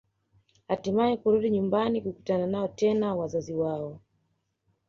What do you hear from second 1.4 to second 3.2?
nyumbani kukutana nao tena